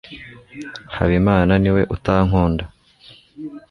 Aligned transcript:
habimana 0.95 1.53
niwe 1.61 1.81
utankunda 1.95 2.63